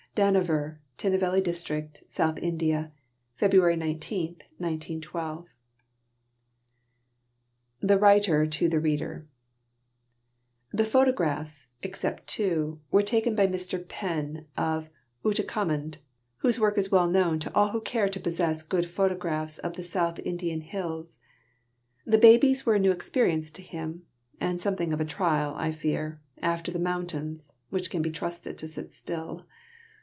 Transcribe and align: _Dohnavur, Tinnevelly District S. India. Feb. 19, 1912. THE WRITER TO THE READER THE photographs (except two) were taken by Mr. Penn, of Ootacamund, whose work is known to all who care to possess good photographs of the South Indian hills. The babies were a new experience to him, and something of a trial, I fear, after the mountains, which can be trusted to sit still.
_Dohnavur, 0.21 0.79
Tinnevelly 0.97 1.41
District 1.41 2.03
S. 2.09 2.33
India. 2.41 2.91
Feb. 3.39 3.77
19, 3.77 4.27
1912. 4.57 5.45
THE 7.79 7.97
WRITER 7.97 8.45
TO 8.45 8.67
THE 8.67 8.81
READER 8.81 9.25
THE 10.73 10.83
photographs 10.83 11.67
(except 11.81 12.27
two) 12.27 12.81
were 12.91 13.01
taken 13.03 13.35
by 13.35 13.47
Mr. 13.47 13.87
Penn, 13.87 14.47
of 14.57 14.89
Ootacamund, 15.23 15.95
whose 16.39 16.59
work 16.59 16.77
is 16.77 16.91
known 16.91 17.39
to 17.39 17.53
all 17.55 17.69
who 17.69 17.79
care 17.79 18.09
to 18.09 18.19
possess 18.19 18.63
good 18.63 18.85
photographs 18.89 19.59
of 19.59 19.75
the 19.77 19.83
South 19.83 20.19
Indian 20.19 20.59
hills. 20.59 21.19
The 22.05 22.17
babies 22.17 22.65
were 22.65 22.75
a 22.75 22.79
new 22.79 22.91
experience 22.91 23.49
to 23.51 23.61
him, 23.61 24.05
and 24.41 24.59
something 24.59 24.91
of 24.91 24.99
a 24.99 25.05
trial, 25.05 25.53
I 25.55 25.71
fear, 25.71 26.19
after 26.41 26.69
the 26.69 26.79
mountains, 26.79 27.53
which 27.69 27.89
can 27.89 28.01
be 28.01 28.11
trusted 28.11 28.57
to 28.57 28.67
sit 28.67 28.91
still. 28.93 29.45